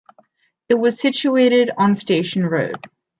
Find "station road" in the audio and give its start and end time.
1.93-2.87